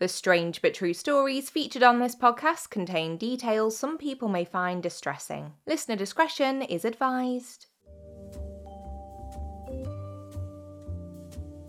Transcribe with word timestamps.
The 0.00 0.08
strange 0.08 0.62
but 0.62 0.72
true 0.72 0.94
stories 0.94 1.50
featured 1.50 1.82
on 1.82 1.98
this 1.98 2.16
podcast 2.16 2.70
contain 2.70 3.18
details 3.18 3.76
some 3.76 3.98
people 3.98 4.28
may 4.28 4.46
find 4.46 4.82
distressing. 4.82 5.52
Listener 5.66 5.94
discretion 5.94 6.62
is 6.62 6.86
advised. 6.86 7.66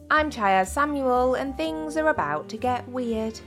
I'm 0.09 0.31
Chyaz 0.31 0.67
Samuel, 0.67 1.35
and 1.35 1.57
things 1.57 1.97
are 1.97 2.07
about 2.07 2.47
to 2.47 2.57
get 2.57 2.87
weird. 2.87 3.37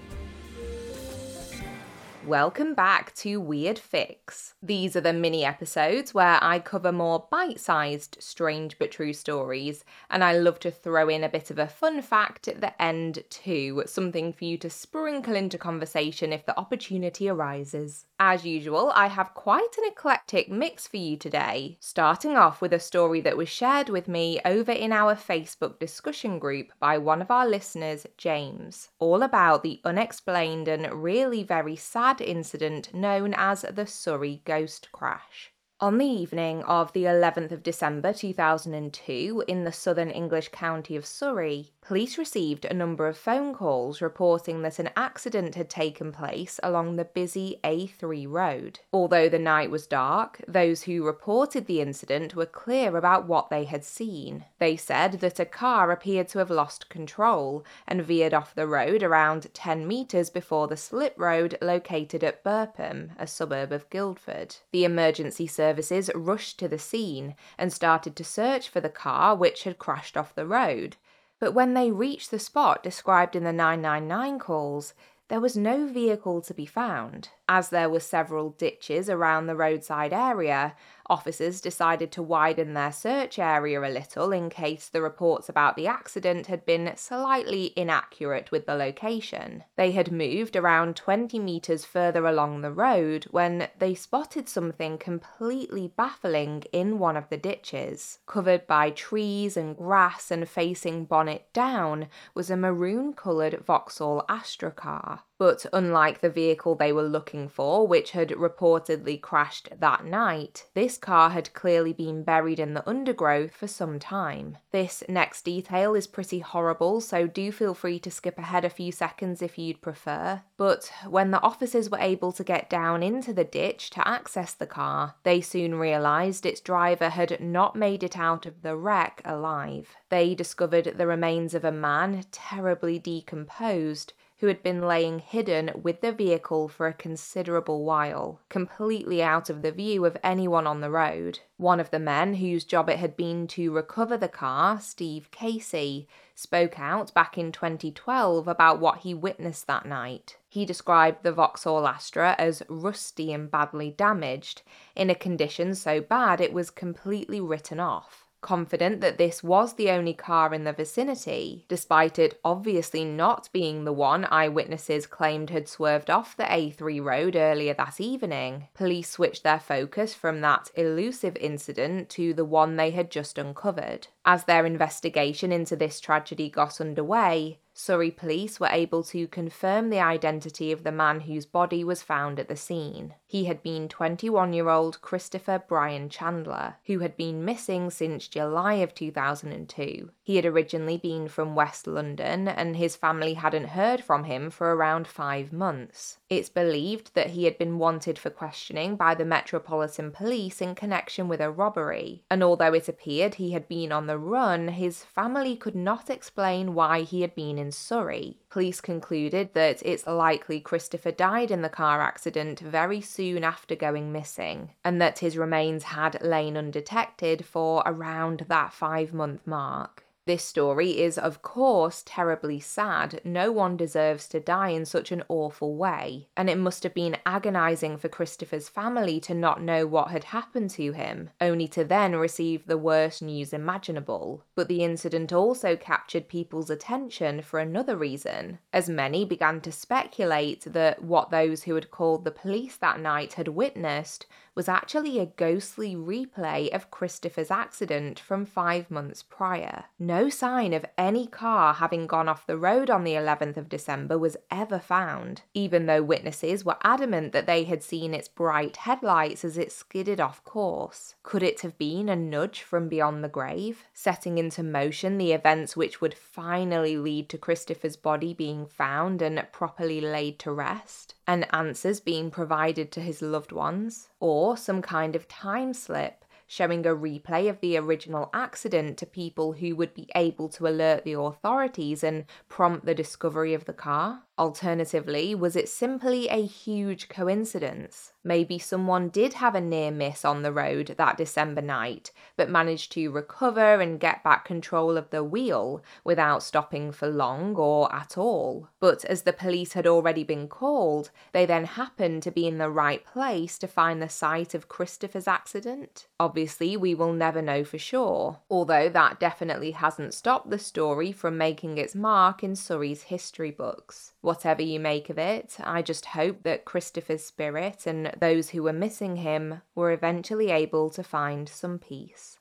Welcome 2.27 2.72
back 2.72 3.14
to 3.16 3.38
Weird 3.38 3.79
Fix. 3.79 4.54
These 4.62 4.96
are 4.96 5.02
the 5.02 5.12
mini 5.12 5.45
episodes 5.45 6.14
where 6.14 6.39
I 6.40 6.58
cover 6.58 6.90
more 6.90 7.27
bite 7.30 7.61
sized, 7.61 8.16
strange 8.18 8.79
but 8.79 8.90
true 8.90 9.12
stories, 9.12 9.84
and 10.08 10.25
I 10.25 10.32
love 10.32 10.58
to 10.61 10.71
throw 10.71 11.11
in 11.11 11.22
a 11.22 11.29
bit 11.29 11.50
of 11.50 11.58
a 11.58 11.66
fun 11.66 12.00
fact 12.00 12.48
at 12.48 12.62
the 12.62 12.80
end 12.82 13.25
too, 13.29 13.82
something 13.84 14.32
for 14.32 14.46
you 14.46 14.57
to 14.57 14.71
sprinkle 14.71 15.34
into 15.34 15.58
conversation 15.58 16.32
if 16.32 16.46
the 16.46 16.58
opportunity 16.58 17.29
arises. 17.29 18.07
As 18.18 18.46
usual, 18.46 18.91
I 18.94 19.08
have 19.08 19.35
quite 19.35 19.77
an 19.77 19.85
eclectic 19.86 20.50
mix 20.50 20.86
for 20.86 20.96
you 20.96 21.18
today, 21.18 21.77
starting 21.79 22.38
off 22.38 22.63
with 22.63 22.72
a 22.72 22.80
story 22.80 23.21
that 23.21 23.36
was 23.36 23.50
shared 23.50 23.91
with 23.91 24.08
me 24.08 24.41
over 24.46 24.72
in 24.72 24.93
our 24.93 25.14
Facebook 25.14 25.79
discussion 25.79 26.38
group 26.38 26.68
by 26.80 26.96
one 26.96 27.21
of 27.21 27.30
our 27.30 27.46
listeners, 27.46 28.07
James, 28.16 28.88
all 28.99 29.22
about 29.22 29.63
the 29.63 29.80
unexplained 29.85 30.68
and 30.68 31.02
really 31.02 31.43
very 31.43 31.77
sad 31.77 32.14
incident 32.20 32.95
known 32.95 33.34
as 33.34 33.62
the 33.62 33.86
Surrey 33.86 34.42
Ghost 34.45 34.91
Crash. 34.92 35.53
On 35.81 35.98
the 35.98 36.06
evening 36.06 36.62
of 36.62 36.92
the 36.92 37.05
11th 37.05 37.50
of 37.53 37.62
December 37.62 38.12
2002, 38.12 39.45
in 39.47 39.64
the 39.64 39.72
southern 39.72 40.11
English 40.11 40.48
county 40.48 40.97
of 40.97 41.05
Surrey, 41.05 41.73
police 41.84 42.16
received 42.16 42.64
a 42.64 42.72
number 42.72 43.06
of 43.06 43.16
phone 43.16 43.52
calls 43.55 44.00
reporting 44.00 44.62
that 44.62 44.78
an 44.78 44.88
accident 44.97 45.55
had 45.55 45.69
taken 45.69 46.10
place 46.10 46.58
along 46.62 46.97
the 46.97 47.05
busy 47.05 47.60
A3 47.62 48.27
road. 48.27 48.80
Although 48.92 49.28
the 49.28 49.38
night 49.38 49.70
was 49.70 49.86
dark, 49.86 50.41
those 50.48 50.84
who 50.84 51.04
reported 51.04 51.66
the 51.66 51.82
incident 51.82 52.34
were 52.34 52.46
clear 52.46 52.96
about 52.96 53.26
what 53.26 53.50
they 53.50 53.64
had 53.64 53.84
seen. 53.84 54.46
They 54.58 54.76
said 54.76 55.20
that 55.20 55.38
a 55.38 55.44
car 55.44 55.91
appeared 55.91 56.28
to 56.28 56.38
have 56.38 56.50
lost 56.50 56.88
control 56.88 57.64
and 57.86 58.02
veered 58.02 58.32
off 58.32 58.54
the 58.54 58.66
road 58.66 59.02
around 59.02 59.52
10 59.52 59.86
metres 59.86 60.30
before 60.30 60.69
the 60.69 60.76
slip 60.78 61.14
road 61.19 61.58
located 61.60 62.24
at 62.24 62.42
Burpham, 62.42 63.12
a 63.19 63.26
suburb 63.26 63.72
of 63.72 63.91
Guildford. 63.91 64.56
The 64.72 64.84
emergency 64.84 65.46
services 65.46 66.10
rushed 66.14 66.58
to 66.60 66.69
the 66.69 66.78
scene 66.78 67.34
and 67.58 67.70
started 67.72 68.16
to 68.16 68.24
search 68.24 68.70
for 68.70 68.80
the 68.80 68.88
car 68.88 69.36
which 69.36 69.64
had 69.64 69.78
crashed 69.78 70.16
off 70.16 70.34
the 70.34 70.46
road. 70.46 70.96
But 71.40 71.52
when 71.52 71.74
they 71.74 71.90
reached 71.90 72.30
the 72.30 72.38
spot 72.38 72.82
described 72.82 73.36
in 73.36 73.44
the 73.44 73.52
999 73.52 74.38
calls, 74.38 74.94
there 75.28 75.41
was 75.41 75.56
no 75.56 75.86
vehicle 75.86 76.42
to 76.42 76.54
be 76.54 76.66
found. 76.66 77.30
As 77.48 77.69
there 77.69 77.91
were 77.91 78.00
several 78.00 78.50
ditches 78.50 79.11
around 79.11 79.47
the 79.47 79.56
roadside 79.56 80.14
area, 80.14 80.75
officers 81.06 81.61
decided 81.61 82.11
to 82.12 82.23
widen 82.23 82.73
their 82.73 82.92
search 82.92 83.39
area 83.39 83.83
a 83.83 83.92
little 83.92 84.33
in 84.33 84.48
case 84.48 84.89
the 84.89 85.03
reports 85.03 85.50
about 85.50 85.77
the 85.77 85.87
accident 85.87 86.47
had 86.47 86.65
been 86.65 86.91
slightly 86.97 87.75
inaccurate 87.77 88.50
with 88.50 88.65
the 88.65 88.75
location. 88.75 89.65
They 89.77 89.92
had 89.92 90.11
moved 90.11 90.56
around 90.56 90.97
20 90.97 91.39
metres 91.39 91.84
further 91.84 92.27
along 92.27 92.62
the 92.62 92.72
road 92.72 93.27
when 93.31 93.69
they 93.78 93.95
spotted 93.95 94.48
something 94.48 94.97
completely 94.97 95.92
baffling 95.95 96.65
in 96.72 96.98
one 96.98 97.17
of 97.17 97.28
the 97.28 97.37
ditches. 97.37 98.20
Covered 98.27 98.67
by 98.67 98.91
trees 98.91 99.56
and 99.59 99.77
grass 99.77 100.31
and 100.31 100.48
facing 100.48 101.05
bonnet 101.05 101.53
down 101.53 102.09
was 102.34 102.50
a 102.50 102.56
maroon 102.56 103.12
coloured 103.12 103.62
Vauxhall 103.67 104.25
Astra 104.31 104.70
car. 104.70 105.25
But 105.36 105.66
unlike 105.72 106.20
the 106.20 106.30
vehicle 106.30 106.77
they 106.77 106.92
were 106.92 107.02
looking 107.02 107.48
for, 107.48 107.86
which 107.86 108.12
had 108.12 108.28
reportedly 108.30 109.20
crashed 109.20 109.68
that 109.76 110.04
night, 110.04 110.66
this 110.74 110.96
car 110.96 111.30
had 111.30 111.52
clearly 111.54 111.92
been 111.92 112.22
buried 112.22 112.60
in 112.60 112.75
the 112.75 112.88
undergrowth 112.88 113.50
for 113.50 113.66
some 113.66 113.98
time. 113.98 114.59
This 114.70 115.03
next 115.09 115.42
detail 115.42 115.94
is 115.97 116.06
pretty 116.06 116.38
horrible, 116.38 117.00
so 117.00 117.26
do 117.26 117.50
feel 117.50 117.75
free 117.75 117.98
to 118.00 118.10
skip 118.12 118.38
ahead 118.38 118.64
a 118.64 118.70
few 118.70 118.92
seconds 118.92 119.42
if 119.42 119.59
you'd 119.59 119.82
prefer. 119.82 120.42
But 120.56 120.92
when 121.09 121.32
the 121.32 121.42
officers 121.42 121.91
were 121.91 121.98
able 121.98 122.30
to 122.32 122.44
get 122.44 122.70
down 122.70 123.03
into 123.03 123.32
the 123.32 123.44
ditch 123.44 123.91
to 123.91 124.06
access 124.06 124.54
the 124.54 124.69
car, 124.69 125.16
they 125.25 125.41
soon 125.41 125.75
realised 125.75 126.47
its 126.47 126.60
driver 126.60 127.09
had 127.09 127.41
not 127.41 127.75
made 127.75 128.04
it 128.04 128.16
out 128.16 128.47
of 128.47 128.62
the 128.62 128.76
wreck 128.76 129.20
alive. 129.25 129.97
They 130.10 130.36
discovered 130.36 130.94
the 130.97 131.09
remains 131.09 131.54
of 131.54 131.64
a 131.64 131.72
man 131.72 132.25
terribly 132.30 133.00
decomposed 133.00 134.12
who 134.44 134.49
had 134.49 134.62
been 134.62 134.82
laying 134.82 135.21
hidden 135.21 135.71
with 135.82 136.03
the 136.03 136.12
vehicle 136.12 136.69
for 136.69 136.87
a 136.87 136.93
considerable 136.93 137.82
while, 137.82 138.43
completely 138.50 139.22
out 139.22 139.49
of 139.49 139.62
the 139.62 139.72
view 139.72 140.05
of 140.05 140.19
anyone 140.22 140.66
on 140.66 140.82
the 140.82 140.91
road. 140.91 141.41
One 141.56 141.81
of 141.81 141.91
the 141.91 141.99
men 141.99 142.34
whose 142.34 142.62
job 142.62 142.91
it 142.91 142.99
had 142.99 143.16
been 143.16 143.47
to 143.47 143.72
recover 143.72 144.19
the 144.19 144.28
car, 144.28 144.78
Steve 144.81 145.31
Casey, 145.31 146.06
spoke 146.34 146.78
out 146.78 147.15
back 147.15 147.38
in 147.38 147.53
2012 147.53 148.47
about 148.47 148.81
what 148.81 148.99
he 148.99 149.15
witnessed 149.15 149.66
that 149.66 149.87
night. 149.87 150.37
He 150.47 150.66
described 150.66 151.22
the 151.22 151.33
Vauxhall 151.33 151.87
Astra 151.87 152.37
as 152.38 152.62
rusty 152.69 153.33
and 153.33 153.50
badly 153.50 153.93
damaged, 153.93 154.60
in 154.94 155.09
a 155.09 155.15
condition 155.15 155.75
so 155.75 156.03
bad 156.03 156.43
it 156.43 156.53
was 156.53 156.69
completely 156.69 157.41
written 157.41 157.81
off 157.81 158.23
confident 158.44 159.00
that 159.00 159.16
this 159.16 159.43
was 159.43 159.72
the 159.72 159.88
only 159.88 160.12
car 160.12 160.53
in 160.53 160.65
the 160.65 160.72
vicinity, 160.72 161.65
despite 161.66 162.19
it 162.19 162.38
obviously 162.44 163.03
not 163.03 163.49
being 163.55 163.84
the 163.84 163.93
one 163.93 164.27
eyewitnesses 164.27 165.06
claimed 165.06 165.49
had 165.49 165.66
swerved 165.66 166.10
off 166.10 166.37
the 166.37 166.44
A3 166.44 167.03
road 167.03 167.37
earlier 167.37 167.72
that 167.72 167.99
evening. 168.03 168.69
Police 168.75 169.09
switched 169.09 169.44
their 169.44 169.59
focus 169.59 170.12
from 170.15 170.43
that 170.43 170.71
elusive 170.75 171.38
incident 171.38 172.10
to 172.10 172.34
the 172.34 172.44
one 172.44 172.77
they 172.77 172.91
had 172.91 173.10
just 173.10 173.38
uncovered. 173.38 174.09
As 174.27 174.44
their 174.44 174.66
investigation 174.66 175.50
into 175.50 175.75
this 175.75 175.99
tragedy 175.99 176.50
got 176.50 176.83
underway, 176.83 177.60
Surrey 177.76 178.12
police 178.12 178.60
were 178.60 178.68
able 178.70 179.02
to 179.02 179.26
confirm 179.26 179.90
the 179.90 179.98
identity 179.98 180.70
of 180.70 180.84
the 180.84 180.92
man 180.92 181.20
whose 181.20 181.44
body 181.44 181.82
was 181.82 182.02
found 182.02 182.38
at 182.38 182.46
the 182.46 182.56
scene. 182.56 183.14
He 183.26 183.46
had 183.46 183.64
been 183.64 183.88
21 183.88 184.52
year 184.52 184.68
old 184.68 185.02
Christopher 185.02 185.60
Brian 185.66 186.08
Chandler, 186.08 186.76
who 186.86 187.00
had 187.00 187.16
been 187.16 187.44
missing 187.44 187.90
since 187.90 188.28
July 188.28 188.74
of 188.74 188.94
2002. 188.94 190.10
He 190.22 190.36
had 190.36 190.46
originally 190.46 190.96
been 190.96 191.26
from 191.26 191.56
West 191.56 191.88
London 191.88 192.46
and 192.46 192.76
his 192.76 192.94
family 192.94 193.34
hadn't 193.34 193.70
heard 193.70 194.04
from 194.04 194.24
him 194.24 194.50
for 194.50 194.72
around 194.72 195.08
five 195.08 195.52
months. 195.52 196.18
It's 196.30 196.48
believed 196.48 197.14
that 197.14 197.30
he 197.30 197.44
had 197.44 197.58
been 197.58 197.78
wanted 197.78 198.18
for 198.18 198.30
questioning 198.30 198.94
by 198.94 199.16
the 199.16 199.24
Metropolitan 199.24 200.12
Police 200.12 200.60
in 200.60 200.76
connection 200.76 201.26
with 201.26 201.41
a 201.41 201.50
robbery, 201.50 202.22
and 202.30 202.42
although 202.42 202.72
it 202.72 202.88
appeared 202.88 203.34
he 203.34 203.50
had 203.50 203.68
been 203.68 203.91
on 203.91 204.06
the 204.06 204.18
run, 204.18 204.68
his 204.68 205.04
family 205.04 205.56
could 205.56 205.74
not 205.74 206.08
explain 206.08 206.74
why 206.74 207.02
he 207.02 207.22
had 207.22 207.34
been 207.34 207.58
in 207.64 207.72
Surrey. 207.72 208.36
Police 208.50 208.80
concluded 208.80 209.54
that 209.54 209.82
it's 209.82 210.06
likely 210.06 210.60
Christopher 210.60 211.10
died 211.10 211.50
in 211.50 211.62
the 211.62 211.69
car 211.69 212.02
accident 212.02 212.60
very 212.60 213.00
soon 213.00 213.42
after 213.42 213.75
going 213.75 214.12
missing, 214.12 214.72
and 214.84 215.00
that 215.00 215.20
his 215.20 215.38
remains 215.38 215.84
had 215.84 216.22
lain 216.22 216.56
undetected 216.56 217.44
for 217.47 217.82
around 217.86 218.44
that 218.48 218.72
five 218.72 219.14
month 219.14 219.47
mark. 219.47 220.04
This 220.26 220.42
story 220.42 221.02
is, 221.02 221.18
of 221.18 221.42
course, 221.42 222.02
terribly 222.06 222.58
sad. 222.58 223.20
No 223.24 223.52
one 223.52 223.76
deserves 223.76 224.26
to 224.28 224.40
die 224.40 224.70
in 224.70 224.86
such 224.86 225.12
an 225.12 225.22
awful 225.28 225.76
way, 225.76 226.28
and 226.34 226.48
it 226.48 226.56
must 226.56 226.82
have 226.82 226.94
been 226.94 227.18
agonising 227.26 227.98
for 227.98 228.08
Christopher's 228.08 228.70
family 228.70 229.20
to 229.20 229.34
not 229.34 229.60
know 229.60 229.86
what 229.86 230.10
had 230.10 230.24
happened 230.24 230.70
to 230.70 230.92
him, 230.92 231.28
only 231.42 231.68
to 231.68 231.84
then 231.84 232.16
receive 232.16 232.66
the 232.66 232.78
worst 232.78 233.20
news 233.20 233.52
imaginable. 233.52 234.44
But 234.54 234.68
the 234.68 234.82
incident 234.82 235.30
also 235.30 235.76
captured 235.76 236.28
people's 236.28 236.70
attention 236.70 237.42
for 237.42 237.60
another 237.60 237.96
reason, 237.96 238.60
as 238.72 238.88
many 238.88 239.26
began 239.26 239.60
to 239.60 239.72
speculate 239.72 240.72
that 240.72 241.04
what 241.04 241.30
those 241.30 241.65
who 241.65 241.74
had 241.74 241.91
called 241.91 242.24
the 242.24 242.30
police 242.30 242.77
that 242.77 242.98
night 242.98 243.34
had 243.34 243.48
witnessed 243.48 244.24
was 244.54 244.68
actually 244.68 245.18
a 245.18 245.27
ghostly 245.27 245.95
replay 245.97 246.72
of 246.74 246.91
Christopher's 246.91 247.51
accident 247.51 248.18
from 248.18 248.47
five 248.47 248.91
months 248.91 249.22
prior. 249.22 249.84
No 249.98 250.28
sign 250.28 250.72
of 250.72 250.86
any 250.97 251.27
car 251.27 251.74
having 251.74 252.06
gone 252.06 252.28
off 252.28 252.47
the 252.47 252.56
road 252.56 252.91
on 252.91 253.04
the 253.04 253.15
11th 253.15 253.56
of 253.56 253.68
December 253.68 254.18
was 254.18 254.36
ever 254.51 254.78
found, 254.78 255.42
even 255.54 255.86
though 255.86 256.03
witnesses 256.03 256.65
were 256.65 256.77
adamant 256.83 257.33
that 257.33 257.47
they 257.47 257.65
had 257.65 257.83
seen 257.83 258.15
its 258.15 258.29
bright 258.29 258.77
headlights 258.77 259.45
as 259.45 259.59
it 259.59 259.73
skidded 259.73 260.21
off 260.21 260.45
course. 260.45 261.15
Could 261.23 261.43
it 261.43 261.61
have 261.61 261.77
been 261.79 262.09
a 262.09 262.17
nudge 262.17 262.62
from 262.62 262.89
beyond 262.89 263.25
the 263.25 263.29
grave, 263.29 263.85
setting 263.93 264.39
into 264.39 264.62
motion 264.62 265.19
the 265.19 265.33
events 265.33 265.77
which 265.77 266.01
would 266.01 266.15
finally 266.15 266.97
lead 266.97 267.29
to 267.31 267.39
Christopher's 267.39 267.97
body 267.97 268.35
being 268.35 268.67
found 268.67 269.21
and 269.21 269.45
properly 269.53 270.01
laid 270.01 270.39
to 270.41 270.53
rest? 270.53 271.15
and 271.27 271.47
answers 271.55 272.01
being 272.01 272.31
provided 272.31 272.93
to 272.93 273.01
his 273.01 273.23
loved 273.23 273.53
ones, 273.53 274.09
or 274.25 274.56
some 274.56 274.81
kind 274.81 275.15
of 275.15 275.29
time 275.29 275.75
slip 275.75 276.24
showing 276.46 276.87
a 276.87 276.91
replay 276.91 277.49
of 277.49 277.61
the 277.61 277.76
original 277.76 278.31
accident 278.32 278.99
to 278.99 279.06
people 279.06 279.55
who 279.55 279.75
would 279.76 279.94
be 279.94 280.08
able 280.14 280.49
to 280.50 280.67
alert 280.67 281.05
the 281.05 281.12
authorities 281.12 282.05
and 282.05 282.25
prompt 282.49 282.85
the 282.85 282.94
discovery 282.94 283.55
of 283.55 283.64
the 283.64 283.73
car? 283.73 284.23
Alternatively, 284.37 285.32
was 285.32 285.55
it 285.55 285.69
simply 285.69 286.26
a 286.29 286.44
huge 286.44 287.08
coincidence? 287.08 288.12
Maybe 288.25 288.58
someone 288.58 289.08
did 289.08 289.35
have 289.35 289.55
a 289.55 289.61
near 289.61 289.93
miss 289.93 290.25
on 290.25 290.43
the 290.43 290.52
road 290.52 290.96
that 290.99 291.17
December 291.17 291.62
night, 291.62 292.11
but 292.37 292.50
managed 292.50 292.91
to 292.93 293.12
recover 293.12 293.81
and 293.81 294.00
get 294.00 294.25
back 294.25 294.44
control 294.44 294.96
of 294.96 295.11
the 295.11 295.23
wheel 295.23 295.85
without 296.02 296.43
stopping 296.43 296.91
for 296.91 297.06
long 297.06 297.55
or 297.55 297.94
at 297.94 298.19
all. 298.19 298.70
But 298.81 299.05
as 299.05 299.23
the 299.23 299.32
police 299.32 299.75
had 299.75 299.87
already 299.87 300.25
been 300.25 300.49
called, 300.49 301.11
they 301.32 301.46
then 301.46 301.64
happened 301.64 302.25
to 302.25 302.32
be 302.32 302.49
in 302.49 302.58
the 302.58 302.70
right 302.70 303.05
place 303.05 303.56
to 303.58 303.69
find 303.69 304.02
the 304.02 304.08
site 304.08 304.52
of 304.52 304.69
Christopher's 304.69 305.29
accident. 305.29 306.08
Obviously, 306.19 306.34
we 306.35 306.95
will 306.95 307.13
never 307.13 307.41
know 307.41 307.65
for 307.65 307.79
sure, 307.79 308.41
although 308.51 308.89
that 308.89 309.21
definitely 309.21 309.71
hasn't 309.71 310.15
stopped 310.15 310.51
the 310.51 310.59
story 310.59 311.13
from 311.13 311.39
making 311.39 311.79
its 311.79 311.95
mark 311.95 312.43
in 312.43 312.57
Surrey's 312.57 313.05
history 313.05 313.51
books. 313.51 314.13
Whatever 314.21 314.63
you 314.63 314.81
make 314.81 315.11
of 315.11 315.19
it, 315.19 315.57
I 315.63 315.83
just 315.83 316.07
hope 316.07 316.43
that 316.43 316.65
Christopher's 316.65 317.25
spirit 317.25 317.87
and 317.87 318.13
those 318.19 318.51
who 318.51 318.63
were 318.63 318.73
missing 318.73 319.17
him 319.17 319.63
were 319.75 319.93
eventually 319.93 320.51
able 320.51 320.91
to 320.91 321.03
find 321.03 321.49
some 321.49 321.79
peace. 321.79 322.39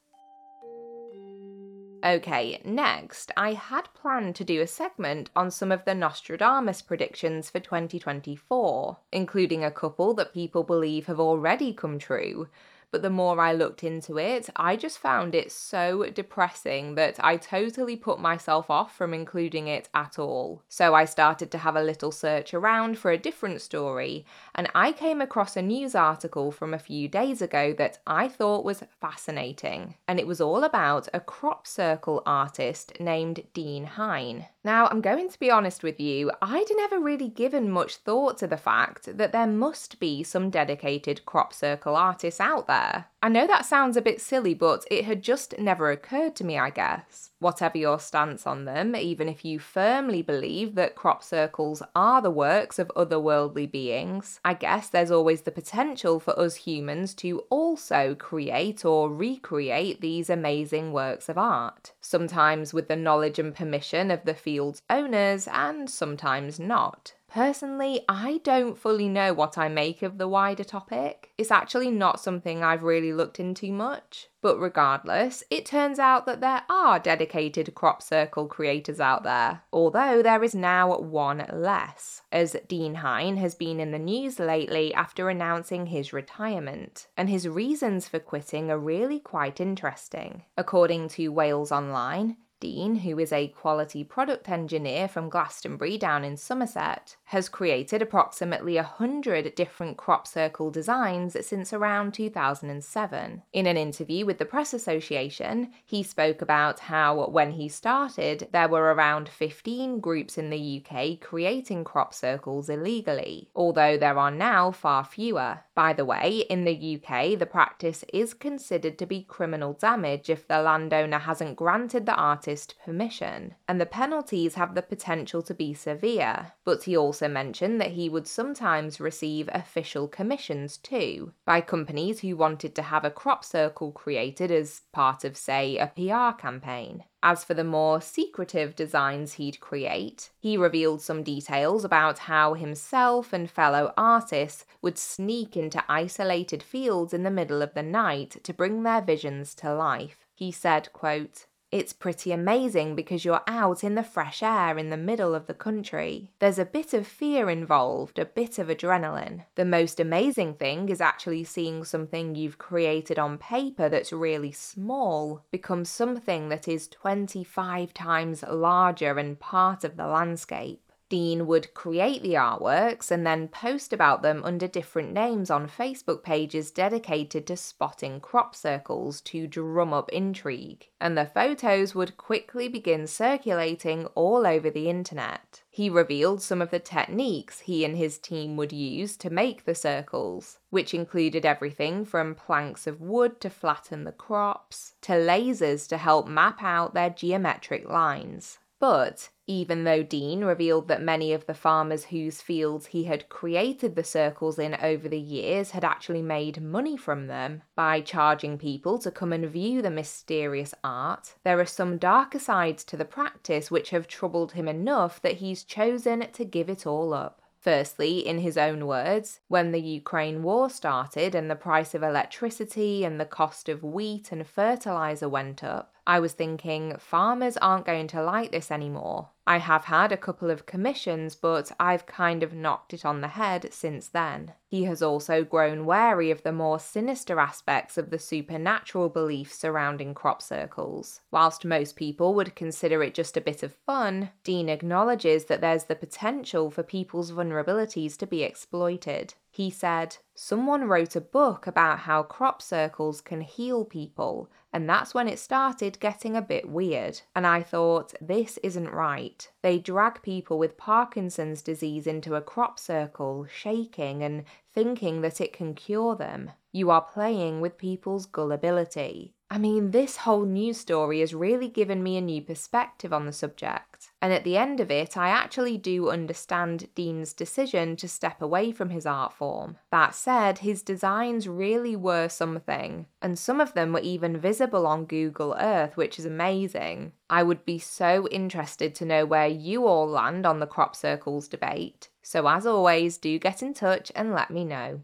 Okay, 2.03 2.61
next, 2.65 3.31
I 3.37 3.53
had 3.53 3.93
planned 3.93 4.35
to 4.35 4.43
do 4.43 4.59
a 4.59 4.67
segment 4.67 5.29
on 5.37 5.49
some 5.49 5.71
of 5.71 5.85
the 5.85 5.95
Nostradamus 5.95 6.81
predictions 6.81 7.49
for 7.49 7.61
2024, 7.61 8.97
including 9.13 9.63
a 9.63 9.71
couple 9.71 10.13
that 10.15 10.33
people 10.33 10.63
believe 10.63 11.05
have 11.05 11.21
already 11.21 11.73
come 11.73 11.97
true, 11.97 12.49
but 12.93 13.01
the 13.01 13.09
more 13.09 13.41
I 13.41 13.53
looked 13.53 13.83
into 13.83 14.19
it, 14.19 14.51
I 14.55 14.75
just 14.75 14.99
found 14.99 15.33
it 15.33 15.51
so 15.51 16.05
depressing 16.13 16.93
that 16.93 17.19
I 17.19 17.37
totally 17.37 17.95
put 17.95 18.19
myself 18.19 18.69
off 18.69 18.95
from 18.95 19.15
including 19.15 19.67
it 19.67 19.89
at 19.95 20.19
all. 20.19 20.61
So 20.69 20.93
I 20.93 21.05
started 21.05 21.49
to 21.51 21.57
have 21.57 21.75
a 21.75 21.81
little 21.81 22.11
search 22.11 22.53
around 22.53 22.99
for 22.99 23.09
a 23.09 23.17
different 23.17 23.61
story, 23.61 24.27
and 24.53 24.69
I 24.75 24.91
came 24.91 25.21
across 25.21 25.57
a 25.57 25.63
news 25.63 25.95
article 25.95 26.51
from 26.51 26.71
a 26.71 26.77
few 26.77 27.07
days 27.07 27.41
ago 27.41 27.73
that 27.79 27.97
I 28.05 28.27
thought 28.27 28.63
was 28.63 28.83
fascinating. 29.01 29.95
And 30.07 30.19
it 30.19 30.27
was 30.27 30.39
all 30.39 30.63
about 30.63 31.09
a 31.15 31.19
crop 31.19 31.65
circle 31.65 32.21
artist 32.27 32.93
named 32.99 33.41
Dean 33.55 33.85
Hine. 33.85 34.45
Now, 34.63 34.87
I'm 34.87 35.01
going 35.01 35.29
to 35.29 35.39
be 35.39 35.51
honest 35.51 35.83
with 35.83 35.99
you, 35.99 36.31
I'd 36.41 36.71
never 36.77 36.99
really 36.99 37.27
given 37.27 37.69
much 37.69 37.95
thought 37.97 38.37
to 38.37 38.47
the 38.47 38.55
fact 38.55 39.17
that 39.17 39.31
there 39.31 39.47
must 39.47 39.99
be 39.99 40.23
some 40.23 40.49
dedicated 40.51 41.25
crop 41.25 41.53
circle 41.53 41.95
artists 41.95 42.39
out 42.39 42.67
there. 42.67 42.82
I 43.21 43.29
know 43.29 43.47
that 43.47 43.65
sounds 43.65 43.95
a 43.95 44.01
bit 44.01 44.19
silly, 44.19 44.53
but 44.53 44.85
it 44.91 45.05
had 45.05 45.21
just 45.21 45.57
never 45.57 45.89
occurred 45.89 46.35
to 46.35 46.43
me, 46.43 46.59
I 46.59 46.69
guess. 46.69 47.31
Whatever 47.39 47.77
your 47.77 47.99
stance 47.99 48.45
on 48.45 48.65
them, 48.65 48.95
even 48.95 49.29
if 49.29 49.45
you 49.45 49.59
firmly 49.59 50.21
believe 50.21 50.75
that 50.75 50.95
crop 50.95 51.23
circles 51.23 51.81
are 51.95 52.21
the 52.21 52.29
works 52.29 52.79
of 52.79 52.91
otherworldly 52.97 53.71
beings, 53.71 54.41
I 54.43 54.53
guess 54.53 54.89
there's 54.89 55.11
always 55.11 55.41
the 55.41 55.51
potential 55.51 56.19
for 56.19 56.37
us 56.37 56.55
humans 56.55 57.13
to 57.15 57.39
also 57.49 58.13
create 58.15 58.83
or 58.83 59.09
recreate 59.09 60.01
these 60.01 60.29
amazing 60.29 60.91
works 60.91 61.29
of 61.29 61.37
art. 61.37 61.93
Sometimes 62.01 62.73
with 62.73 62.89
the 62.89 62.95
knowledge 62.97 63.39
and 63.39 63.55
permission 63.55 64.11
of 64.11 64.25
the 64.25 64.33
field's 64.33 64.81
owners, 64.89 65.47
and 65.47 65.89
sometimes 65.89 66.59
not. 66.59 67.13
Personally, 67.33 68.01
I 68.07 68.41
don't 68.43 68.77
fully 68.77 69.09
know 69.09 69.33
what 69.33 69.57
I 69.57 69.67
make 69.67 70.03
of 70.03 70.19
the 70.19 70.27
wider 70.27 70.63
topic. 70.63 71.31
It's 71.35 71.49
actually 71.49 71.89
not 71.89 72.19
something 72.19 72.63
I've 72.63 72.83
really 72.83 73.11
looked 73.11 73.39
into 73.39 73.71
much. 73.71 74.27
But 74.39 74.59
regardless, 74.59 75.43
it 75.49 75.65
turns 75.65 75.97
out 75.97 76.27
that 76.27 76.41
there 76.41 76.61
are 76.69 76.99
dedicated 76.99 77.73
crop 77.73 78.03
circle 78.03 78.45
creators 78.45 78.99
out 78.99 79.23
there, 79.23 79.63
although 79.73 80.21
there 80.21 80.43
is 80.43 80.53
now 80.53 80.95
one 80.99 81.43
less, 81.51 82.21
as 82.31 82.55
Dean 82.67 82.95
Hine 82.95 83.37
has 83.37 83.55
been 83.55 83.79
in 83.79 83.89
the 83.89 83.97
news 83.97 84.37
lately 84.37 84.93
after 84.93 85.27
announcing 85.27 85.87
his 85.87 86.13
retirement. 86.13 87.07
And 87.17 87.29
his 87.29 87.47
reasons 87.47 88.07
for 88.07 88.19
quitting 88.19 88.69
are 88.69 88.77
really 88.77 89.19
quite 89.19 89.59
interesting. 89.59 90.43
According 90.55 91.07
to 91.09 91.29
Wales 91.29 91.71
Online, 91.71 92.37
Dean, 92.63 92.95
who 92.95 93.19
is 93.19 93.33
a 93.33 93.49
quality 93.49 94.05
product 94.05 94.47
engineer 94.47 95.09
from 95.09 95.27
Glastonbury 95.27 95.97
down 95.97 96.23
in 96.23 96.37
Somerset, 96.37 97.17
has 97.25 97.49
created 97.49 98.01
approximately 98.01 98.75
100 98.75 99.53
different 99.53 99.97
crop 99.97 100.25
circle 100.25 100.71
designs 100.71 101.35
since 101.45 101.73
around 101.73 102.13
2007. 102.13 103.41
In 103.51 103.67
an 103.67 103.75
interview 103.75 104.25
with 104.25 104.37
the 104.37 104.45
Press 104.45 104.73
Association, 104.73 105.73
he 105.85 106.03
spoke 106.03 106.41
about 106.41 106.79
how 106.79 107.27
when 107.27 107.51
he 107.51 107.67
started, 107.67 108.47
there 108.53 108.69
were 108.69 108.93
around 108.93 109.27
15 109.27 109.99
groups 109.99 110.37
in 110.37 110.49
the 110.49 110.81
UK 110.81 111.19
creating 111.19 111.83
crop 111.83 112.13
circles 112.13 112.69
illegally, 112.69 113.49
although 113.53 113.97
there 113.97 114.17
are 114.17 114.31
now 114.31 114.71
far 114.71 115.03
fewer. 115.03 115.59
By 115.75 115.91
the 115.91 116.05
way, 116.05 116.45
in 116.49 116.63
the 116.63 117.01
UK, 117.01 117.37
the 117.37 117.45
practice 117.45 118.05
is 118.13 118.33
considered 118.33 118.97
to 118.99 119.05
be 119.05 119.23
criminal 119.23 119.73
damage 119.73 120.29
if 120.29 120.47
the 120.47 120.61
landowner 120.61 121.19
hasn't 121.19 121.57
granted 121.57 122.05
the 122.05 122.15
artist 122.15 122.52
permission, 122.83 123.55
and 123.67 123.79
the 123.79 123.85
penalties 123.85 124.55
have 124.55 124.75
the 124.75 124.81
potential 124.81 125.41
to 125.41 125.53
be 125.53 125.73
severe. 125.73 126.53
But 126.63 126.83
he 126.83 126.95
also 126.95 127.27
mentioned 127.27 127.79
that 127.81 127.91
he 127.91 128.09
would 128.09 128.27
sometimes 128.27 128.99
receive 128.99 129.49
official 129.51 130.07
commissions 130.07 130.77
too, 130.77 131.33
by 131.45 131.61
companies 131.61 132.19
who 132.19 132.35
wanted 132.35 132.75
to 132.75 132.81
have 132.81 133.05
a 133.05 133.11
crop 133.11 133.43
circle 133.43 133.91
created 133.91 134.51
as 134.51 134.81
part 134.91 135.23
of, 135.23 135.35
say, 135.35 135.77
a 135.77 135.87
PR 135.87 136.39
campaign. 136.39 137.03
As 137.25 137.45
for 137.45 137.53
the 137.53 137.63
more 137.63 138.01
secretive 138.01 138.75
designs 138.75 139.33
he'd 139.33 139.61
create, 139.61 140.31
he 140.39 140.57
revealed 140.57 141.01
some 141.01 141.23
details 141.23 141.85
about 141.85 142.19
how 142.19 142.53
himself 142.53 143.31
and 143.31 143.49
fellow 143.49 143.93
artists 143.95 144.65
would 144.81 144.97
sneak 144.97 145.55
into 145.55 145.81
isolated 145.87 146.61
fields 146.61 147.13
in 147.13 147.23
the 147.23 147.31
middle 147.31 147.61
of 147.61 147.73
the 147.75 147.81
night 147.81 148.43
to 148.43 148.53
bring 148.53 148.83
their 148.83 149.01
visions 149.01 149.55
to 149.55 149.73
life. 149.73 150.27
He 150.35 150.51
said, 150.51 150.91
quote, 150.91 151.45
it's 151.73 151.91
pretty 151.91 152.31
amazing 152.31 152.93
because 152.93 153.25
you're 153.25 153.41
out 153.47 153.83
in 153.83 153.95
the 153.95 154.03
fresh 154.03 154.43
air 154.43 154.77
in 154.77 154.91
the 154.91 154.95
middle 154.95 155.33
of 155.33 155.47
the 155.47 155.55
country. 155.55 156.29
There's 156.37 156.59
a 156.59 156.65
bit 156.65 156.93
of 156.93 157.07
fear 157.07 157.49
involved, 157.49 158.19
a 158.19 158.25
bit 158.25 158.59
of 158.59 158.67
adrenaline. 158.67 159.45
The 159.55 159.65
most 159.65 159.99
amazing 159.99 160.53
thing 160.53 160.89
is 160.89 161.01
actually 161.01 161.45
seeing 161.45 161.83
something 161.83 162.35
you've 162.35 162.59
created 162.59 163.17
on 163.17 163.39
paper 163.39 163.89
that's 163.89 164.13
really 164.13 164.51
small 164.51 165.45
become 165.49 165.83
something 165.83 166.49
that 166.49 166.67
is 166.67 166.87
25 166.89 167.91
times 167.91 168.43
larger 168.47 169.17
and 169.17 169.39
part 169.39 169.83
of 169.83 169.97
the 169.97 170.05
landscape. 170.05 170.82
Dean 171.13 171.45
would 171.45 171.75
create 171.75 172.23
the 172.23 172.33
artworks 172.33 173.11
and 173.11 173.23
then 173.23 173.47
post 173.47 173.93
about 173.93 174.23
them 174.23 174.41
under 174.43 174.67
different 174.67 175.13
names 175.13 175.51
on 175.51 175.69
Facebook 175.69 176.23
pages 176.23 176.71
dedicated 176.71 177.45
to 177.45 177.55
spotting 177.55 178.19
crop 178.19 178.55
circles 178.55 179.21
to 179.21 179.45
drum 179.45 179.93
up 179.93 180.09
intrigue, 180.09 180.89
and 180.99 181.15
the 181.15 181.27
photos 181.27 181.93
would 181.93 182.17
quickly 182.17 182.67
begin 182.67 183.05
circulating 183.05 184.07
all 184.15 184.47
over 184.47 184.71
the 184.71 184.89
internet. 184.89 185.61
He 185.69 185.87
revealed 185.87 186.41
some 186.41 186.63
of 186.63 186.71
the 186.71 186.79
techniques 186.79 187.59
he 187.59 187.85
and 187.85 187.95
his 187.95 188.17
team 188.17 188.57
would 188.57 188.73
use 188.73 189.15
to 189.17 189.29
make 189.29 189.65
the 189.65 189.75
circles, 189.75 190.57
which 190.71 190.95
included 190.95 191.45
everything 191.45 192.05
from 192.05 192.33
planks 192.33 192.87
of 192.87 192.99
wood 192.99 193.39
to 193.41 193.51
flatten 193.51 194.03
the 194.03 194.11
crops, 194.11 194.95
to 195.01 195.11
lasers 195.11 195.87
to 195.89 195.97
help 195.97 196.27
map 196.27 196.63
out 196.63 196.95
their 196.95 197.11
geometric 197.11 197.87
lines. 197.87 198.57
But 198.79 199.29
even 199.45 199.83
though 199.83 200.03
Dean 200.03 200.45
revealed 200.45 200.87
that 200.87 201.01
many 201.01 201.33
of 201.33 201.45
the 201.45 201.53
farmers 201.53 202.05
whose 202.05 202.41
fields 202.41 202.87
he 202.87 203.03
had 203.03 203.27
created 203.27 203.95
the 203.95 204.03
circles 204.03 204.57
in 204.57 204.75
over 204.75 205.09
the 205.09 205.19
years 205.19 205.71
had 205.71 205.83
actually 205.83 206.21
made 206.21 206.61
money 206.61 206.95
from 206.95 207.27
them 207.27 207.61
by 207.75 207.99
charging 207.99 208.57
people 208.57 208.97
to 208.97 209.11
come 209.11 209.33
and 209.33 209.49
view 209.49 209.81
the 209.81 209.89
mysterious 209.89 210.73
art, 210.83 211.35
there 211.43 211.59
are 211.59 211.65
some 211.65 211.97
darker 211.97 212.39
sides 212.39 212.83
to 212.85 212.95
the 212.95 213.05
practice 213.05 213.69
which 213.69 213.89
have 213.89 214.07
troubled 214.07 214.53
him 214.53 214.67
enough 214.67 215.21
that 215.21 215.37
he's 215.37 215.63
chosen 215.63 216.31
to 216.31 216.45
give 216.45 216.69
it 216.69 216.87
all 216.87 217.13
up. 217.13 217.41
Firstly, 217.63 218.27
in 218.27 218.39
his 218.39 218.57
own 218.57 218.87
words, 218.87 219.39
when 219.47 219.71
the 219.71 219.79
Ukraine 219.79 220.43
war 220.43 220.69
started 220.69 221.33
and 221.33 221.49
the 221.49 221.55
price 221.55 221.95
of 221.95 222.03
electricity 222.03 223.05
and 223.05 223.21
the 223.21 223.25
cost 223.25 223.69
of 223.69 223.83
wheat 223.83 224.33
and 224.33 224.45
fertilizer 224.45 225.29
went 225.29 225.63
up, 225.63 225.93
I 226.05 226.19
was 226.19 226.33
thinking 226.33 226.97
farmers 226.97 227.55
aren't 227.55 227.85
going 227.85 228.07
to 228.07 228.21
like 228.21 228.51
this 228.51 228.69
anymore. 228.69 229.29
I 229.45 229.57
have 229.57 229.85
had 229.85 230.11
a 230.13 230.17
couple 230.17 230.49
of 230.49 230.65
commissions, 230.65 231.35
but 231.35 231.71
I've 231.79 232.05
kind 232.05 232.43
of 232.43 232.53
knocked 232.53 232.93
it 232.93 233.03
on 233.03 233.19
the 233.19 233.27
head 233.29 233.73
since 233.73 234.07
then. 234.07 234.53
He 234.67 234.85
has 234.85 235.01
also 235.01 235.43
grown 235.43 235.85
wary 235.85 236.31
of 236.31 236.43
the 236.43 236.53
more 236.53 236.79
sinister 236.79 237.39
aspects 237.39 237.97
of 237.97 238.09
the 238.09 238.19
supernatural 238.19 239.09
beliefs 239.09 239.55
surrounding 239.55 240.13
crop 240.13 240.41
circles. 240.41 241.19
Whilst 241.29 241.65
most 241.65 241.97
people 241.97 242.33
would 242.35 242.55
consider 242.55 243.03
it 243.03 243.13
just 243.13 243.35
a 243.35 243.41
bit 243.41 243.63
of 243.63 243.75
fun, 243.85 244.31
Dean 244.43 244.69
acknowledges 244.69 245.45
that 245.45 245.59
there's 245.59 245.85
the 245.85 245.95
potential 245.95 246.71
for 246.71 246.83
people's 246.83 247.31
vulnerabilities 247.31 248.17
to 248.17 248.25
be 248.25 248.43
exploited. 248.43 249.33
He 249.55 249.69
said, 249.69 250.17
Someone 250.33 250.85
wrote 250.85 251.15
a 251.15 251.21
book 251.21 251.67
about 251.67 251.99
how 251.99 252.23
crop 252.23 252.59
circles 252.59 253.21
can 253.21 253.41
heal 253.41 253.85
people, 253.85 254.49
and 254.73 254.89
that's 254.89 255.13
when 255.13 255.27
it 255.27 255.37
started 255.37 255.99
getting 255.99 256.35
a 256.35 256.41
bit 256.41 256.67
weird. 256.67 257.21
And 257.35 257.45
I 257.45 257.61
thought, 257.61 258.15
this 258.19 258.57
isn't 258.63 258.89
right. 258.89 259.47
They 259.61 259.77
drag 259.77 260.23
people 260.23 260.57
with 260.57 260.75
Parkinson's 260.75 261.61
disease 261.61 262.07
into 262.07 262.33
a 262.33 262.41
crop 262.41 262.79
circle, 262.79 263.45
shaking 263.45 264.23
and 264.23 264.45
thinking 264.73 265.21
that 265.21 265.39
it 265.39 265.53
can 265.53 265.75
cure 265.75 266.15
them. 266.15 266.49
You 266.71 266.89
are 266.89 267.01
playing 267.13 267.61
with 267.61 267.77
people's 267.77 268.25
gullibility. 268.25 269.35
I 269.51 269.59
mean, 269.59 269.91
this 269.91 270.17
whole 270.17 270.45
news 270.45 270.79
story 270.79 271.19
has 271.19 271.35
really 271.35 271.69
given 271.69 272.01
me 272.01 272.17
a 272.17 272.21
new 272.21 272.41
perspective 272.41 273.13
on 273.13 273.27
the 273.27 273.31
subject. 273.31 273.92
And 274.23 274.31
at 274.31 274.45
the 274.45 274.55
end 274.55 274.79
of 274.79 274.89
it, 274.89 275.17
I 275.17 275.27
actually 275.27 275.77
do 275.77 276.09
understand 276.09 276.87
Dean's 276.95 277.33
decision 277.33 277.97
to 277.97 278.07
step 278.07 278.41
away 278.41 278.71
from 278.71 278.89
his 278.89 279.05
art 279.05 279.33
form. 279.33 279.75
That 279.91 280.15
said, 280.15 280.59
his 280.59 280.81
designs 280.81 281.45
really 281.45 281.97
were 281.97 282.29
something, 282.29 283.07
and 283.21 283.37
some 283.37 283.59
of 283.59 283.73
them 283.73 283.91
were 283.91 283.99
even 283.99 284.37
visible 284.37 284.87
on 284.87 285.03
Google 285.03 285.57
Earth, 285.59 285.97
which 285.97 286.17
is 286.17 286.25
amazing. 286.25 287.11
I 287.29 287.43
would 287.43 287.65
be 287.65 287.79
so 287.79 288.25
interested 288.29 288.95
to 288.95 289.05
know 289.05 289.25
where 289.25 289.47
you 289.47 289.85
all 289.85 290.07
land 290.07 290.45
on 290.45 290.61
the 290.61 290.67
crop 290.67 290.95
circles 290.95 291.49
debate. 291.49 292.07
So, 292.21 292.47
as 292.47 292.65
always, 292.65 293.17
do 293.17 293.37
get 293.37 293.61
in 293.61 293.73
touch 293.73 294.09
and 294.15 294.33
let 294.33 294.49
me 294.49 294.63
know. 294.63 295.01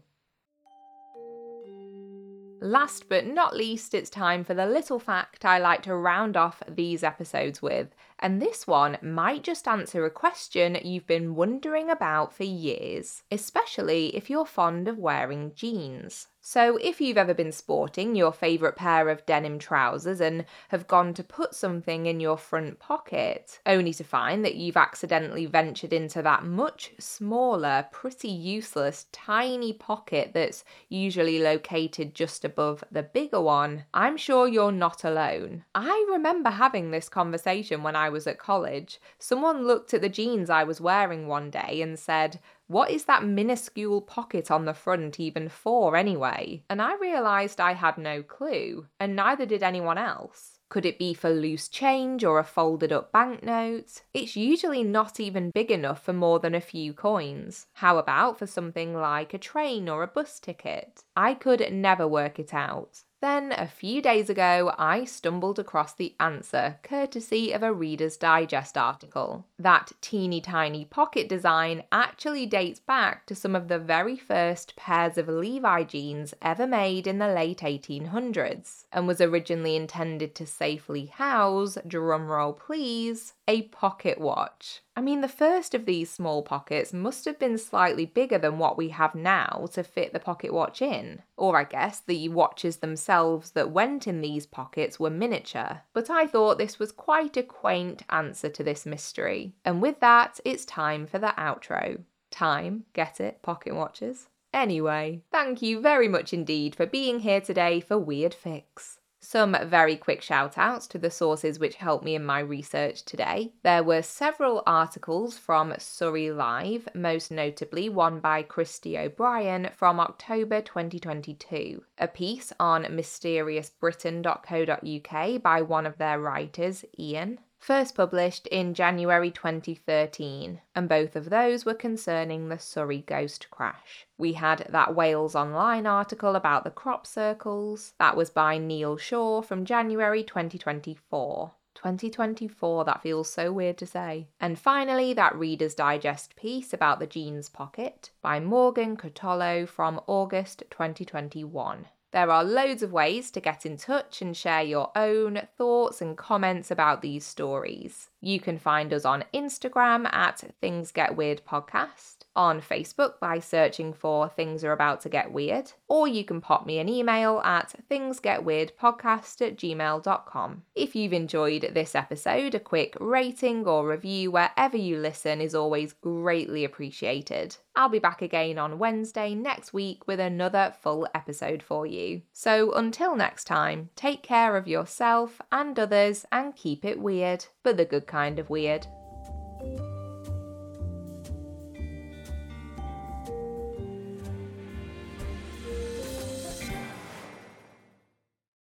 Last 2.62 3.08
but 3.08 3.26
not 3.26 3.56
least, 3.56 3.94
it's 3.94 4.10
time 4.10 4.44
for 4.44 4.52
the 4.52 4.66
little 4.66 4.98
fact 4.98 5.46
I 5.46 5.58
like 5.58 5.82
to 5.84 5.96
round 5.96 6.36
off 6.36 6.62
these 6.68 7.02
episodes 7.02 7.62
with, 7.62 7.94
and 8.18 8.40
this 8.40 8.66
one 8.66 8.98
might 9.00 9.42
just 9.42 9.66
answer 9.66 10.04
a 10.04 10.10
question 10.10 10.76
you've 10.84 11.06
been 11.06 11.34
wondering 11.34 11.88
about 11.88 12.34
for 12.34 12.44
years, 12.44 13.22
especially 13.30 14.14
if 14.14 14.28
you're 14.28 14.44
fond 14.44 14.88
of 14.88 14.98
wearing 14.98 15.54
jeans. 15.54 16.28
So, 16.42 16.78
if 16.78 17.02
you've 17.02 17.18
ever 17.18 17.34
been 17.34 17.52
sporting 17.52 18.14
your 18.14 18.32
favourite 18.32 18.74
pair 18.74 19.10
of 19.10 19.26
denim 19.26 19.58
trousers 19.58 20.22
and 20.22 20.46
have 20.68 20.88
gone 20.88 21.12
to 21.14 21.22
put 21.22 21.54
something 21.54 22.06
in 22.06 22.18
your 22.18 22.38
front 22.38 22.78
pocket, 22.78 23.60
only 23.66 23.92
to 23.92 24.04
find 24.04 24.42
that 24.44 24.54
you've 24.54 24.76
accidentally 24.78 25.44
ventured 25.44 25.92
into 25.92 26.22
that 26.22 26.44
much 26.44 26.92
smaller, 26.98 27.86
pretty 27.92 28.30
useless, 28.30 29.06
tiny 29.12 29.74
pocket 29.74 30.30
that's 30.32 30.64
usually 30.88 31.38
located 31.40 32.14
just 32.14 32.42
above 32.42 32.82
the 32.90 33.02
bigger 33.02 33.40
one, 33.40 33.84
I'm 33.92 34.16
sure 34.16 34.48
you're 34.48 34.72
not 34.72 35.04
alone. 35.04 35.64
I 35.74 36.06
remember 36.10 36.48
having 36.48 36.90
this 36.90 37.10
conversation 37.10 37.82
when 37.82 37.96
I 37.96 38.08
was 38.08 38.26
at 38.26 38.38
college. 38.38 38.98
Someone 39.18 39.66
looked 39.66 39.92
at 39.92 40.00
the 40.00 40.08
jeans 40.08 40.48
I 40.48 40.64
was 40.64 40.80
wearing 40.80 41.26
one 41.26 41.50
day 41.50 41.82
and 41.82 41.98
said, 41.98 42.40
what 42.70 42.88
is 42.88 43.06
that 43.06 43.24
minuscule 43.24 44.00
pocket 44.00 44.48
on 44.48 44.64
the 44.64 44.72
front 44.72 45.18
even 45.18 45.48
for, 45.48 45.96
anyway? 45.96 46.62
And 46.70 46.80
I 46.80 46.94
realised 46.94 47.60
I 47.60 47.72
had 47.72 47.98
no 47.98 48.22
clue, 48.22 48.86
and 49.00 49.16
neither 49.16 49.44
did 49.44 49.64
anyone 49.64 49.98
else. 49.98 50.60
Could 50.68 50.86
it 50.86 50.96
be 50.96 51.12
for 51.12 51.30
loose 51.30 51.68
change 51.68 52.22
or 52.22 52.38
a 52.38 52.44
folded 52.44 52.92
up 52.92 53.10
banknote? 53.10 54.02
It's 54.14 54.36
usually 54.36 54.84
not 54.84 55.18
even 55.18 55.50
big 55.50 55.72
enough 55.72 56.04
for 56.04 56.12
more 56.12 56.38
than 56.38 56.54
a 56.54 56.60
few 56.60 56.92
coins. 56.92 57.66
How 57.72 57.98
about 57.98 58.38
for 58.38 58.46
something 58.46 58.94
like 58.94 59.34
a 59.34 59.38
train 59.38 59.88
or 59.88 60.04
a 60.04 60.06
bus 60.06 60.38
ticket? 60.38 61.02
I 61.16 61.34
could 61.34 61.72
never 61.72 62.06
work 62.06 62.38
it 62.38 62.54
out. 62.54 63.02
Then, 63.20 63.52
a 63.52 63.66
few 63.66 64.00
days 64.00 64.30
ago, 64.30 64.72
I 64.78 65.04
stumbled 65.04 65.58
across 65.58 65.92
the 65.92 66.14
answer, 66.18 66.78
courtesy 66.82 67.52
of 67.52 67.62
a 67.62 67.72
Reader's 67.72 68.16
Digest 68.16 68.78
article. 68.78 69.44
That 69.58 69.92
teeny 70.00 70.40
tiny 70.40 70.86
pocket 70.86 71.28
design 71.28 71.84
actually 71.92 72.46
dates 72.46 72.80
back 72.80 73.26
to 73.26 73.34
some 73.34 73.54
of 73.54 73.68
the 73.68 73.78
very 73.78 74.16
first 74.16 74.74
pairs 74.74 75.18
of 75.18 75.28
Levi 75.28 75.84
jeans 75.84 76.32
ever 76.40 76.66
made 76.66 77.06
in 77.06 77.18
the 77.18 77.28
late 77.28 77.60
1800s, 77.60 78.86
and 78.90 79.06
was 79.06 79.20
originally 79.20 79.76
intended 79.76 80.34
to 80.36 80.46
safely 80.46 81.06
house, 81.06 81.76
drumroll 81.86 82.58
please, 82.58 83.34
a 83.46 83.62
pocket 83.62 84.18
watch. 84.18 84.80
I 85.00 85.02
mean, 85.02 85.22
the 85.22 85.28
first 85.28 85.74
of 85.74 85.86
these 85.86 86.10
small 86.10 86.42
pockets 86.42 86.92
must 86.92 87.24
have 87.24 87.38
been 87.38 87.56
slightly 87.56 88.04
bigger 88.04 88.36
than 88.36 88.58
what 88.58 88.76
we 88.76 88.90
have 88.90 89.14
now 89.14 89.66
to 89.72 89.82
fit 89.82 90.12
the 90.12 90.20
pocket 90.20 90.52
watch 90.52 90.82
in. 90.82 91.22
Or 91.38 91.56
I 91.56 91.64
guess 91.64 92.00
the 92.00 92.28
watches 92.28 92.76
themselves 92.76 93.52
that 93.52 93.70
went 93.70 94.06
in 94.06 94.20
these 94.20 94.44
pockets 94.44 95.00
were 95.00 95.08
miniature. 95.08 95.80
But 95.94 96.10
I 96.10 96.26
thought 96.26 96.58
this 96.58 96.78
was 96.78 96.92
quite 96.92 97.38
a 97.38 97.42
quaint 97.42 98.02
answer 98.10 98.50
to 98.50 98.62
this 98.62 98.84
mystery. 98.84 99.54
And 99.64 99.80
with 99.80 100.00
that, 100.00 100.38
it's 100.44 100.66
time 100.66 101.06
for 101.06 101.18
the 101.18 101.32
outro. 101.38 102.02
Time, 102.30 102.84
get 102.92 103.20
it, 103.20 103.40
pocket 103.40 103.74
watches? 103.74 104.28
Anyway, 104.52 105.22
thank 105.32 105.62
you 105.62 105.80
very 105.80 106.08
much 106.08 106.34
indeed 106.34 106.76
for 106.76 106.84
being 106.84 107.20
here 107.20 107.40
today 107.40 107.80
for 107.80 107.96
Weird 107.96 108.34
Fix. 108.34 108.99
Some 109.22 109.54
very 109.66 109.96
quick 109.96 110.22
shout 110.22 110.56
outs 110.56 110.86
to 110.88 110.98
the 110.98 111.10
sources 111.10 111.58
which 111.58 111.74
helped 111.76 112.04
me 112.04 112.14
in 112.14 112.24
my 112.24 112.40
research 112.40 113.04
today. 113.04 113.52
There 113.62 113.82
were 113.82 114.00
several 114.02 114.62
articles 114.66 115.36
from 115.36 115.74
Surrey 115.78 116.32
Live, 116.32 116.88
most 116.94 117.30
notably 117.30 117.90
one 117.90 118.20
by 118.20 118.42
Christy 118.42 118.98
O'Brien 118.98 119.70
from 119.76 120.00
October 120.00 120.62
2022, 120.62 121.84
a 121.98 122.08
piece 122.08 122.52
on 122.58 122.84
mysteriousbritain.co.uk 122.84 125.42
by 125.42 125.62
one 125.62 125.86
of 125.86 125.98
their 125.98 126.18
writers, 126.18 126.84
Ian, 126.98 127.40
first 127.60 127.94
published 127.94 128.46
in 128.46 128.74
January 128.74 129.30
2013, 129.30 130.60
and 130.74 130.88
both 130.88 131.14
of 131.14 131.30
those 131.30 131.64
were 131.64 131.74
concerning 131.74 132.48
the 132.48 132.58
Surrey 132.58 133.04
ghost 133.06 133.50
crash. 133.50 134.06
We 134.18 134.32
had 134.32 134.66
that 134.70 134.94
Wales 134.94 135.36
Online 135.36 135.86
article 135.86 136.34
about 136.34 136.64
the 136.64 136.70
crop 136.70 137.06
circles, 137.06 137.92
that 137.98 138.16
was 138.16 138.30
by 138.30 138.58
Neil 138.58 138.96
Shaw 138.96 139.42
from 139.42 139.64
January 139.64 140.24
2024. 140.24 141.52
2024, 141.74 142.84
that 142.84 143.02
feels 143.02 143.32
so 143.32 143.52
weird 143.52 143.78
to 143.78 143.86
say. 143.86 144.26
And 144.40 144.58
finally, 144.58 145.14
that 145.14 145.36
Reader's 145.36 145.74
Digest 145.74 146.36
piece 146.36 146.72
about 146.72 146.98
the 146.98 147.06
jeans 147.06 147.48
pocket 147.48 148.10
by 148.20 148.40
Morgan 148.40 148.96
Cutolo 148.96 149.68
from 149.68 150.00
August 150.06 150.64
2021. 150.70 151.86
There 152.12 152.30
are 152.30 152.42
loads 152.42 152.82
of 152.82 152.92
ways 152.92 153.30
to 153.30 153.40
get 153.40 153.64
in 153.64 153.76
touch 153.76 154.20
and 154.20 154.36
share 154.36 154.62
your 154.62 154.90
own 154.96 155.42
thoughts 155.56 156.02
and 156.02 156.16
comments 156.16 156.70
about 156.70 157.02
these 157.02 157.24
stories. 157.24 158.08
You 158.20 158.40
can 158.40 158.58
find 158.58 158.92
us 158.92 159.04
on 159.04 159.24
Instagram 159.32 160.12
at 160.12 160.42
Things 160.60 160.90
Get 160.90 161.16
Weird 161.16 161.42
Podcast 161.48 162.19
on 162.36 162.60
Facebook 162.60 163.18
by 163.20 163.38
searching 163.38 163.92
for 163.92 164.28
Things 164.28 164.64
Are 164.64 164.72
About 164.72 165.00
to 165.02 165.08
Get 165.08 165.32
Weird, 165.32 165.72
or 165.88 166.06
you 166.06 166.24
can 166.24 166.40
pop 166.40 166.66
me 166.66 166.78
an 166.78 166.88
email 166.88 167.40
at 167.44 167.74
thingsgetweirdpodcast 167.90 169.46
at 169.46 169.56
gmail.com. 169.56 170.62
If 170.74 170.96
you've 170.96 171.12
enjoyed 171.12 171.70
this 171.72 171.94
episode, 171.94 172.54
a 172.54 172.60
quick 172.60 172.96
rating 173.00 173.66
or 173.66 173.88
review 173.88 174.30
wherever 174.30 174.76
you 174.76 174.98
listen 174.98 175.40
is 175.40 175.54
always 175.54 175.92
greatly 175.92 176.64
appreciated. 176.64 177.56
I'll 177.76 177.88
be 177.88 177.98
back 177.98 178.22
again 178.22 178.58
on 178.58 178.78
Wednesday 178.78 179.34
next 179.34 179.72
week 179.72 180.06
with 180.06 180.20
another 180.20 180.74
full 180.82 181.08
episode 181.14 181.62
for 181.62 181.86
you. 181.86 182.22
So 182.32 182.72
until 182.72 183.16
next 183.16 183.44
time, 183.44 183.90
take 183.96 184.22
care 184.22 184.56
of 184.56 184.68
yourself 184.68 185.40
and 185.50 185.78
others 185.78 186.26
and 186.30 186.54
keep 186.54 186.84
it 186.84 187.00
weird, 187.00 187.46
but 187.62 187.76
the 187.76 187.84
good 187.84 188.06
kind 188.06 188.38
of 188.38 188.50
weird. 188.50 188.86